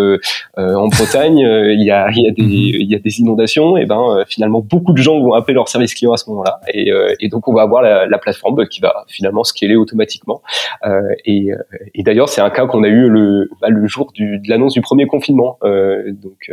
[0.57, 2.81] en Bretagne il y a il y a des mhm.
[2.81, 5.93] il y a des inondations et ben finalement beaucoup de gens vont appeler leur service
[5.93, 6.59] client à ce moment-là.
[6.73, 10.41] Et, euh, donc, on va avoir la, plateforme qui va finalement scaler automatiquement.
[10.85, 11.51] Euh, et,
[11.97, 14.81] d'ailleurs, c'est un cas qu'on a eu le, bah, le jour du, de l'annonce du
[14.81, 16.51] premier confinement, euh, donc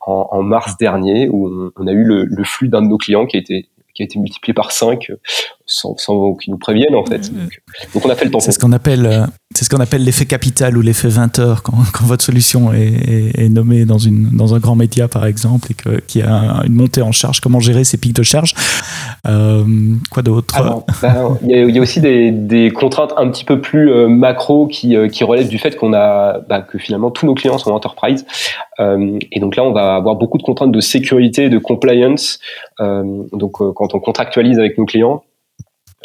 [0.00, 3.36] en, mars dernier, où on, a eu le, le flux d'un de nos clients qui
[3.36, 5.12] a été qui a été multiplié par 5
[5.66, 7.32] sans, sans qu'ils nous préviennent en fait.
[7.94, 8.40] Donc, on a fait le temps.
[8.40, 11.62] C'est ce qu'on appelle, euh, c'est ce qu'on appelle l'effet capital ou l'effet 20 heures
[11.62, 15.68] quand, quand votre solution est, est, nommée dans une dans un grand média par exemple
[15.70, 17.40] et qu'il y a une montée en charge.
[17.40, 18.54] Comment gérer ces pics de charge?
[19.26, 19.64] Euh,
[20.10, 20.54] Quoi d'autre?
[21.00, 24.66] Ben, Il y, y, a aussi des, des, contraintes un petit peu plus euh, macro
[24.66, 27.70] qui, euh, qui relèvent du fait qu'on a bah, que finalement tous nos clients sont
[27.70, 28.26] enterprise
[28.78, 32.40] et donc là on va avoir beaucoup de contraintes de sécurité, de compliance.
[32.80, 35.22] donc quand on contractualise avec nos clients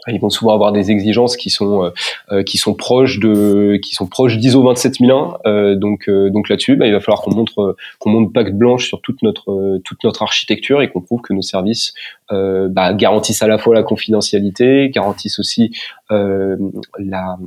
[0.07, 1.89] ils vont souvent avoir des exigences qui sont euh,
[2.31, 6.87] euh, qui sont proches de qui sont proches d'ISO 27001 euh, donc donc là-dessus bah,
[6.87, 10.81] il va falloir qu'on montre qu'on montre pacte blanche sur toute notre toute notre architecture
[10.81, 11.93] et qu'on prouve que nos services
[12.29, 15.75] bah, garantissent à la fois la confidentialité garantissent aussi
[16.09, 17.37] la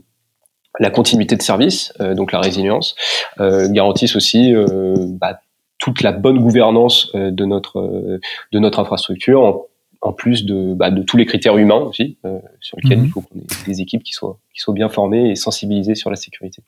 [0.80, 2.96] la continuité de service, donc la résilience,
[3.38, 4.54] garantissent aussi
[5.20, 5.40] bah,
[5.78, 8.18] toute la bonne gouvernance de notre
[8.52, 9.66] de notre infrastructure
[10.10, 13.04] plus de, bah, de tous les critères humains aussi, euh, sur lesquels mhm.
[13.04, 16.10] il faut qu'on ait des équipes qui soient, qui soient bien formées et sensibilisées sur
[16.10, 16.62] la sécurité.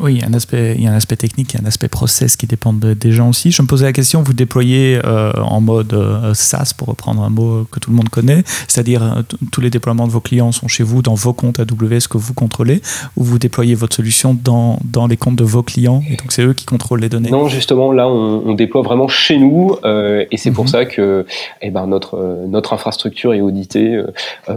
[0.00, 1.64] Oui, il y, a un aspect, il y a un aspect technique, il y a
[1.64, 3.50] un aspect process qui dépend des gens aussi.
[3.50, 7.30] Je me posais la question, vous déployez euh, en mode euh, SaaS, pour reprendre un
[7.30, 10.68] mot que tout le monde connaît, c'est-à-dire euh, tous les déploiements de vos clients sont
[10.68, 12.80] chez vous, dans vos comptes AWS que vous contrôlez,
[13.16, 16.42] ou vous déployez votre solution dans, dans les comptes de vos clients, et donc c'est
[16.42, 17.32] eux qui contrôlent les données?
[17.32, 20.70] Non, justement, là, on, on déploie vraiment chez nous, et c'est pour mhm.
[20.70, 21.26] ça que
[21.60, 24.00] eh ben, notre, notre infrastructure est auditée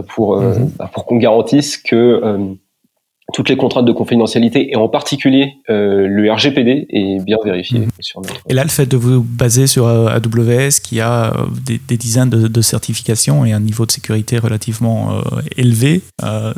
[0.06, 0.70] pour, mhm.
[0.78, 2.54] bah, pour qu'on garantisse que
[3.32, 7.88] toutes les contraintes de confidentialité et en particulier euh, le RGPD est bien vérifié mmh.
[8.00, 8.40] sur notre...
[8.48, 12.30] Et là, le fait de vous baser sur euh, AWS qui a euh, des, dizaines
[12.30, 15.10] de, certifications et un niveau de sécurité relativement
[15.56, 16.00] élevé,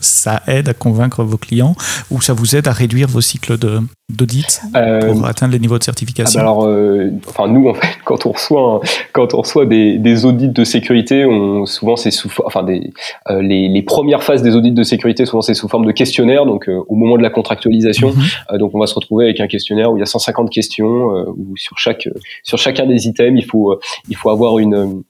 [0.00, 1.74] ça aide à convaincre vos clients
[2.10, 3.80] ou ça vous aide à réduire vos cycles de,
[4.12, 8.26] d'audit pour atteindre les niveaux de certification ah bah Alors, enfin nous en fait, quand
[8.26, 8.80] on reçoit
[9.12, 12.92] quand on reçoit des, des, audits de sécurité, on souvent c'est sous enfin des
[13.30, 16.63] les, les, premières phases des audits de sécurité souvent c'est sous forme de questionnaire donc
[16.68, 18.12] euh, au moment de la contractualisation.
[18.12, 18.22] Mhm.
[18.52, 21.16] Euh, donc on va se retrouver avec un questionnaire où il y a 150 questions
[21.16, 22.08] euh, où sur chaque
[22.42, 25.02] sur chacun des items il faut il faut avoir une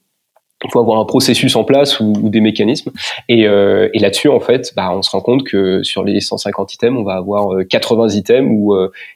[0.63, 2.91] il faut avoir un processus en place ou, des mécanismes.
[3.27, 6.97] Et, et là-dessus, en fait, bah, on se rend compte que sur les 150 items,
[6.97, 8.73] on va avoir 80 items où,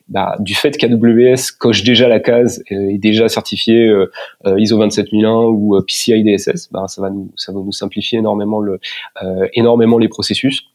[0.09, 3.89] bah, du fait qu'AWS coche déjà la case et est déjà certifié
[4.45, 8.79] ISO 27001 ou PCI DSS, bah, ça va nous ça va nous simplifier énormément le
[9.53, 10.69] énormément les processus.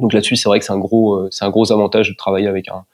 [0.00, 2.46] Donc là-dessus, c'est vrai que c'est un gros, euh, c'est un gros avantage de travailler
[2.46, 2.84] avec un,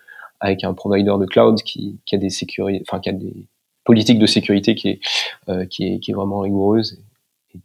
[0.40, 3.46] avec un provider de cloud qui, a des sécurités, enfin qui a des
[3.84, 5.00] politiques de sécurité qui est,
[5.48, 6.98] euh, qui est, qui est vraiment rigoureuse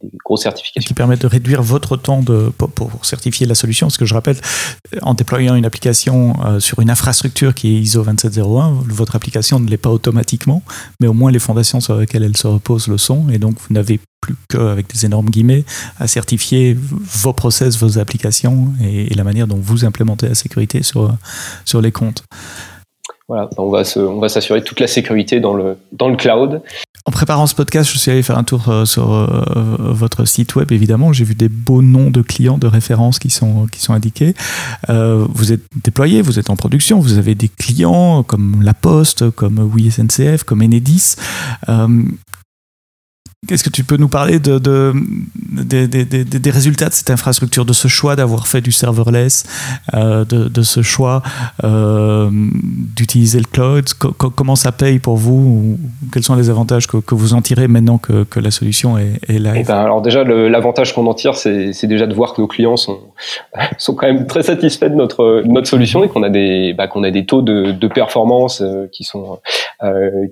[0.02, 0.88] des grosses certifications.
[0.88, 3.88] Qui permettent de réduire votre temps de, pour, certifier la solution.
[3.88, 4.38] Parce que je rappelle,
[5.02, 9.70] en déployant une application euh, sur une infrastructure qui est ISO 27001, votre application ne
[9.70, 10.62] l'est pas automatiquement,
[11.00, 13.30] mais au moins les fondations sur lesquelles elle se repose le sont.
[13.30, 15.64] Et donc, vous n'avez plus qu'avec des énormes guillemets
[15.98, 21.16] à certifier vos process, vos applications et, la manière dont vous implémentez la sécurité sur,
[21.66, 22.24] sur les comptes.
[23.30, 26.62] Voilà, on va on va s'assurer toute la sécurité dans le dans le cloud
[27.10, 29.26] en préparant ce podcast, je suis allé faire un tour euh, sur euh,
[29.80, 31.12] votre site web, évidemment.
[31.12, 34.36] J'ai vu des beaux noms de clients, de références qui sont, qui sont indiqués.
[34.92, 39.32] Euh, vous êtes déployé, vous êtes en production, vous avez des clients comme La Poste,
[39.32, 41.16] comme Oui SNCF, comme Enedis.
[43.48, 48.18] Est-ce que tu peux nous parler de, des résultats de cette infrastructure, de ce choix
[48.18, 49.46] d'avoir fait du serverless,
[49.94, 51.24] euh, de, ce choix
[51.64, 53.86] euh, d'utiliser le cloud?
[54.18, 55.78] Comment ça paye pour vous
[56.12, 59.56] Quels sont les avantages que, vous en tirez maintenant que, la solution est, est live?
[59.56, 62.78] Eh ben, Alors déjà, l'avantage qu'on en tire, c'est déjà de voir que nos clients
[62.78, 63.00] sont,
[63.78, 67.04] sont quand même très satisfaits de notre, notre solution et qu'on a, des, bah, qu'on
[67.04, 69.40] a des taux de, performance euh, qui sont,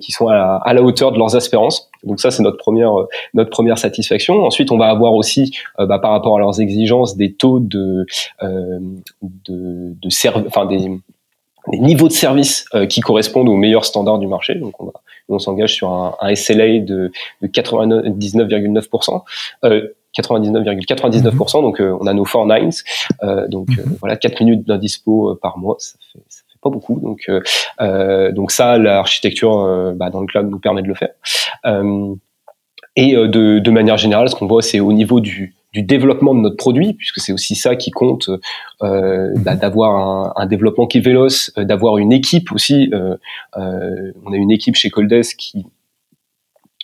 [0.00, 1.90] qui sont à à la hauteur de leurs espérances.
[2.04, 4.44] Donc ça, c'est notre première euh, notre première satisfaction.
[4.44, 8.06] Ensuite, on va avoir aussi, euh, bah, par rapport à leurs exigences, des taux de
[8.42, 8.78] euh,
[9.22, 10.90] de, de enfin des,
[11.72, 14.54] niveaux de service qui correspondent aux meilleurs standards du marché.
[14.54, 14.92] Donc on, va,
[15.28, 19.22] on s'engage sur un, un, SLA de, de 99,9%.
[20.18, 22.70] 99,99%, donc on a nos four nines,
[23.48, 23.96] donc mhm.
[24.00, 25.96] voilà 4 minutes d'indispo par mois, ça
[26.62, 27.30] pas beaucoup, donc
[28.34, 31.10] donc ça l'architecture bah, dans le cloud nous permet de le faire.
[32.98, 36.40] Et euh, de, de manière générale, ce qu'on voit, c'est au niveau du, développement de
[36.40, 38.28] notre produit, puisque c'est aussi ça qui compte,
[38.82, 42.90] euh, bah, d'avoir un, développement qui est véloce, euh, d'avoir une équipe aussi.
[42.92, 43.16] Euh,
[43.56, 45.64] euh, on a une équipe chez Coldes qui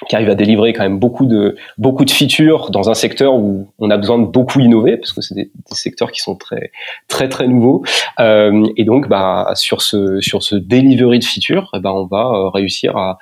[0.09, 3.69] qui arrive à délivrer quand même beaucoup de beaucoup de features dans un secteur où
[3.79, 6.73] on a besoin de beaucoup innover parce que c'est des, des, secteurs qui sont très
[7.07, 7.85] très très nouveaux
[8.19, 12.97] euh, et donc bah sur ce sur ce delivery de features bah, on va réussir
[12.97, 13.19] à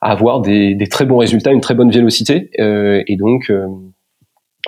[0.00, 2.50] avoir des, des, très bons résultats, une très bonne vélocité.
[2.60, 3.66] Euh, et donc, euh,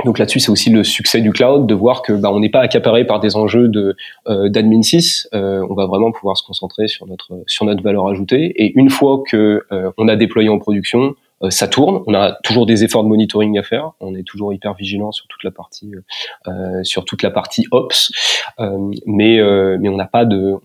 [0.04, 2.60] donc là-dessus, c'est aussi le succès du cloud de voir que bah, on n'est pas
[2.60, 3.96] accaparé par des enjeux de
[4.28, 5.28] euh, d'admin 6.
[5.34, 8.52] Euh, on va vraiment pouvoir se concentrer sur notre sur notre valeur ajoutée.
[8.56, 11.14] Et une fois que euh, on a déployé en production,
[11.50, 12.02] ça tourne.
[12.08, 13.92] On a toujours des efforts de monitoring à faire.
[14.00, 15.92] On est toujours hyper vigilant sur toute la partie
[16.82, 18.10] sur toute la partie ops.
[19.06, 19.40] mais
[19.78, 20.56] mais on n'a pas de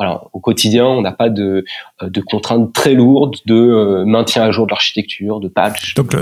[0.00, 1.66] voilà, au quotidien, on n'a pas de,
[2.02, 5.94] de contraintes très lourdes de maintien à jour de l'architecture, de patch.
[5.94, 6.16] Donc,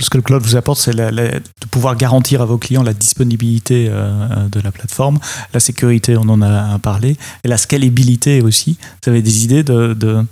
[0.00, 3.88] ce que le cloud vous apporte, c'est de pouvoir garantir à vos clients la disponibilité
[3.88, 5.20] de la plateforme,
[5.54, 8.76] la sécurité, on en a parlé, et la scalabilité aussi.
[9.04, 10.24] Vous avez des idées de, de,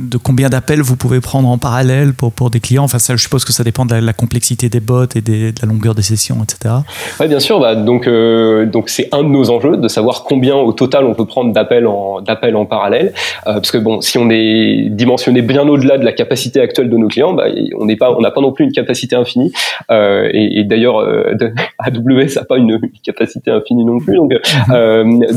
[0.00, 2.84] de combien d'appels vous pouvez prendre en parallèle pour, pour des clients?
[2.84, 5.68] Enfin, ça, je suppose que ça dépend de la, complexité des bots et de la
[5.68, 6.74] longueur des sessions, etc.
[7.20, 7.60] Oui, bien sûr.
[7.60, 11.14] Bah, donc, euh, donc c'est un de nos enjeux de savoir combien au total on
[11.14, 13.12] peut prendre d'appels en, d'appels en parallèle.
[13.46, 16.96] Euh, parce que bon, si on est dimensionné bien au-delà de la capacité actuelle de
[16.96, 17.46] nos clients, bah,
[17.78, 19.52] on n'est pas, on n'a pas non plus une capacité infinie.
[19.90, 21.34] Euh, et, et, d'ailleurs, euh,
[21.78, 24.16] AWS n'a pas une, capacité infinie non plus.
[24.16, 24.32] Donc,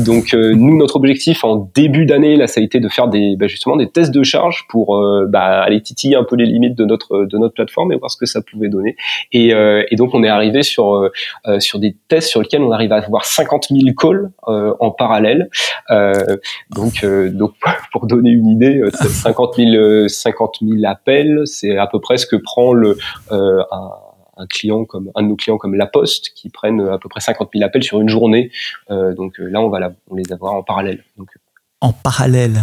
[0.04, 3.46] donc nous, notre objectif en début d'année, là, ça a été de faire des, bah,
[3.46, 7.26] justement des tests de charge pour bah, aller titiller un peu les limites de notre
[7.26, 8.96] de notre plateforme et voir ce que ça pouvait donner.
[9.32, 11.10] Et, et donc, on est arrivé sur
[11.58, 15.50] sur des tests sur lesquels on arrive à avoir 50 000 calls en parallèle.
[16.78, 17.54] Donc, donc
[17.92, 22.36] pour donner une idée, 50 000 50 000 appels, c'est à peu près ce que
[22.36, 22.96] prend le
[23.30, 23.90] un,
[24.38, 27.20] un client comme un de nos clients comme La Poste qui prennent à peu près
[27.20, 28.50] 50 000 appels sur une journée.
[28.90, 31.04] Euh, donc là, on va la, on les avoir en parallèle.
[31.16, 31.28] Donc,
[31.80, 32.56] en parallèle.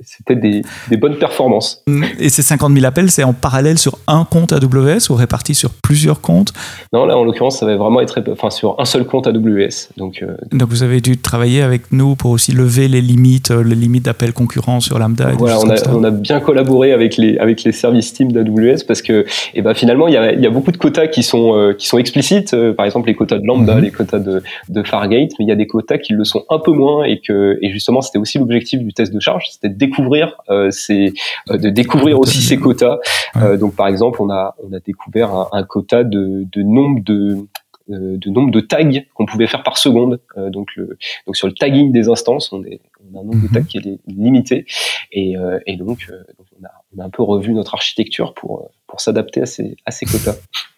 [0.00, 1.84] C'était des, des, bonnes performances.
[2.18, 5.70] Et ces 50 000 appels, c'est en parallèle sur un compte AWS ou réparti sur
[5.70, 6.52] plusieurs comptes?
[6.92, 9.92] Non, là en l'occurrence, ça va vraiment être enfin, sur un seul compte AWS.
[9.96, 13.62] Donc, euh, Donc vous avez dû travailler avec nous pour aussi lever les limites, euh,
[13.62, 15.30] les limites d'appels concurrents sur Lambda.
[15.38, 19.00] voilà, on a, on a, bien collaboré avec les, avec les services team d'AWS parce
[19.00, 21.22] que et eh ben, finalement, il y, a, il y a beaucoup de quotas qui
[21.22, 23.82] sont, euh, qui sont explicites, par exemple les quotas de Lambda, mhm.
[23.82, 26.58] les quotas de, de Fargate, mais il y a des quotas qui le sont un
[26.58, 29.84] peu moins et que et justement, c'était aussi l'objectif du test de charge, c'était de
[29.94, 32.98] découvrir euh, euh, de découvrir aussi ces quotas.
[33.36, 37.46] Euh, donc par exemple, on a on a découvert un, quota de, de nombre de
[37.86, 40.18] de nombre de tags qu'on pouvait faire par seconde.
[40.48, 42.80] donc, le, donc sur le tagging des instances, on, est,
[43.12, 43.52] on a un nombre de mhm.
[43.52, 44.64] tags qui est limité.
[45.12, 45.34] Et,
[45.66, 49.46] et donc, on, a, on, a, un peu revu notre architecture pour, pour s'adapter à
[49.46, 50.38] ces, à ces quotas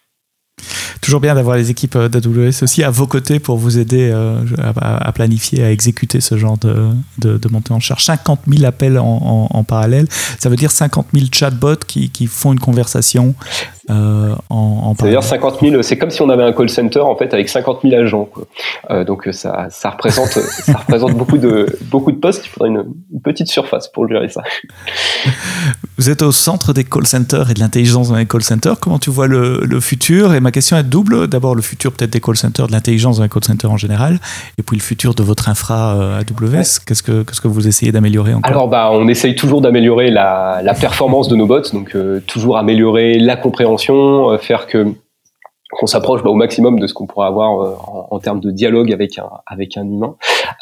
[1.07, 4.43] toujours bien d'avoir les équipes euh, d'AWS aussi à vos côtés pour vous aider euh,
[4.57, 8.03] à, planifier, à exécuter ce genre de, de, montée en charge.
[8.03, 12.59] 50 000 appels en, parallèle, ça veut dire 50 000 chatbots qui, qui font une
[12.59, 13.35] conversation
[13.89, 17.33] euh, en, C'est-à-dire 50 000, c'est comme si on avait un call center en fait
[17.33, 18.25] avec 50 000 agents.
[18.25, 18.43] Quoi.
[18.89, 22.45] Euh, donc ça, ça représente, ça représente beaucoup de beaucoup de postes.
[22.45, 22.85] Il faudrait une,
[23.23, 24.41] petite surface pour gérer ça.
[25.97, 28.79] Vous êtes au centre des call centers et de l'intelligence dans les call centers.
[28.79, 30.33] Comment tu vois le, le futur?
[30.33, 31.27] Et ma question est double.
[31.27, 34.19] D'abord le futur peut-être des call centers, de l'intelligence dans les call centers en général,
[34.57, 36.79] et puis le futur de votre infra euh, AWS.
[36.85, 38.51] Qu'est-ce que qu'est-ce que vous essayez d'améliorer encore?
[38.51, 42.57] Alors bah on essaye toujours d'améliorer la, la performance de nos bots, donc euh, toujours
[42.57, 43.76] améliorer la compréhension
[44.31, 44.93] euh, faire que
[45.71, 47.75] qu'on s'approche bah, au maximum de ce qu'on pourrait avoir euh,
[48.09, 50.15] en, termes de dialogue avec un avec un humain.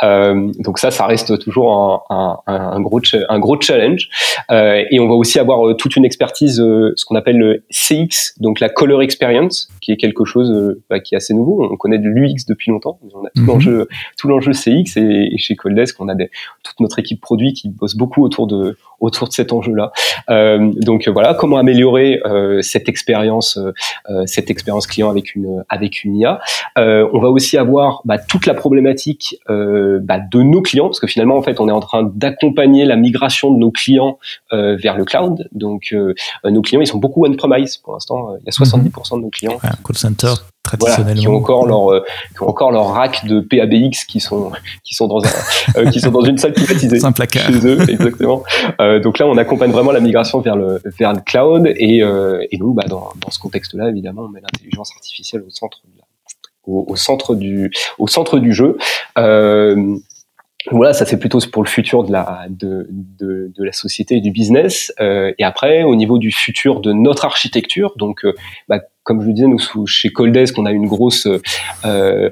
[0.03, 1.71] Euh, donc ça, ça reste toujours
[2.09, 4.09] un, un, un gros un gros challenge.
[4.51, 8.33] Euh, et on va aussi avoir euh, toute une expertise, ce qu'on appelle le CX,
[8.39, 11.67] donc la color experience, qui est quelque chose bah, qui est assez nouveau.
[11.71, 12.99] On connaît de l'UX depuis longtemps.
[13.13, 13.47] On a tout mhm.
[13.47, 13.87] l'enjeu
[14.17, 16.31] tout l'enjeu CX et, chez Coldesk, on a des,
[16.63, 19.91] toute notre équipe produit qui bosse beaucoup autour de autour de cet enjeu-là.
[20.29, 22.21] donc voilà, comment améliorer
[22.61, 23.59] cette expérience
[24.25, 26.39] cette expérience client avec une avec une IA.
[26.77, 30.99] Euh, on va aussi avoir bah, toute la problématique euh, bah, de nos clients parce
[30.99, 34.19] que finalement en fait on est en train d'accompagner la migration de nos clients
[34.53, 35.47] euh, vers le cloud.
[35.51, 35.95] Donc
[36.43, 38.35] nos clients ils sont beaucoup on-premise pour l'instant.
[38.39, 39.59] Il y a 70% de nos clients.
[39.59, 40.33] Call center
[40.65, 41.21] traditionnellement.
[41.21, 42.03] qui ont encore leur
[42.35, 44.51] qui ont encore leur rack de PABX qui sont
[44.83, 45.21] qui sont dans
[45.75, 47.03] un qui sont dans une salle climatisée.
[47.03, 47.47] un placard.
[47.47, 48.43] Chez eux, exactement.
[49.03, 52.03] donc là on accompagne vraiment la migration vers le vers le cloud et
[52.51, 55.81] et donc bah, dans dans ce contexte-là évidemment on met l'intelligence artificielle au centre
[56.67, 58.77] au, centre du au centre du jeu.
[59.17, 59.97] Euh,
[60.71, 64.31] voilà, ça c'est plutôt pour le futur de la de, de, la société et du
[64.31, 64.93] business.
[64.99, 68.33] Euh, et après, au niveau du futur de notre architecture, donc euh,
[68.67, 71.27] bah, comme je le disais, nous chez Coldesk, on a une grosse
[71.85, 72.29] euh,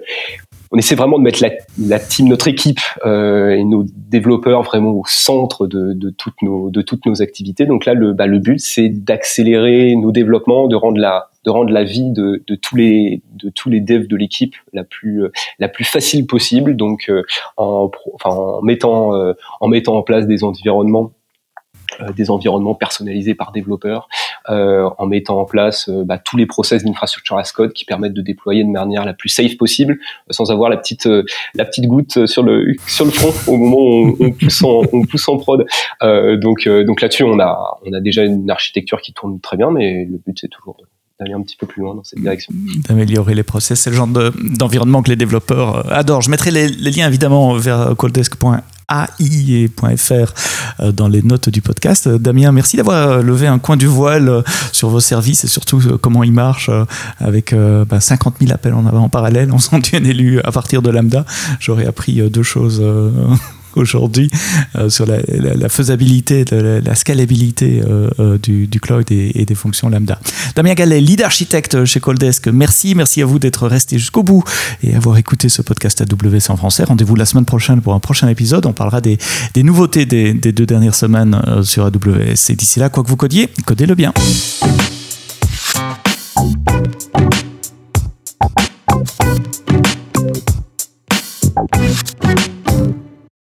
[0.73, 4.91] on essaie vraiment de mettre la, la team, notre équipe euh, et nos développeurs vraiment
[4.91, 7.65] au centre de, de, toutes nos de toutes nos activités.
[7.67, 11.71] Donc là, le, bah, le but c'est d'accélérer nos développements, de rendre la de rendre
[11.71, 15.23] la vie de, de tous les de tous les devs de l'équipe la plus
[15.59, 16.75] la plus facile possible.
[16.75, 17.21] Donc euh,
[17.57, 21.22] en, enfin, en mettant euh, en mettant en place des environnements euh,
[22.15, 24.07] des environnements personnalisés par développeurs,
[24.49, 28.13] euh, en mettant en place euh, bah, tous les process d'infrastructure as code qui permettent
[28.13, 31.07] de déployer de manière la plus safe possible, sans avoir la petite
[31.53, 35.05] la petite goutte sur le sur le front au moment où on, pousse en on
[35.05, 35.65] pousse en prod.
[36.01, 40.05] donc donc là-dessus on a on a déjà une architecture qui tourne très bien, mais
[40.05, 40.77] le but c'est toujours
[41.23, 42.53] d'aller un petit peu plus loin dans cette direction.
[42.87, 46.21] D'améliorer les process, c'est le genre d'environnement que les développeurs adorent.
[46.21, 48.51] Je mettrai les, les liens évidemment vers coldesk.io
[48.89, 50.33] AIE.fr
[50.91, 52.07] dans les notes du podcast.
[52.09, 56.33] Damien, merci d'avoir levé un coin du voile sur vos services et surtout comment ils
[56.33, 56.69] marchent
[57.19, 57.55] avec
[57.99, 61.25] 50 000 bah, appels en, en parallèle en sont un élu à partir de Lambda.
[61.59, 62.83] J'aurais appris deux choses
[63.77, 64.29] aujourd'hui
[64.75, 70.19] euh, sur la, faisabilité, la, scalabilité euh, euh, du, cloud et, des fonctions Lambda.
[70.55, 74.43] Damien Gallet, lead architecte chez Coldesk, merci, merci à vous d'être resté jusqu'au bout
[74.83, 76.83] et avoir écouté ce podcast AWS en français.
[76.83, 78.65] Rendez-vous la semaine prochaine pour un prochain épisode.
[78.65, 79.17] On parlera des,
[79.57, 82.49] nouveautés des, deux dernières semaines sur AWS.
[82.49, 84.13] Et d'ici là, quoi que vous codiez, codez-le bien.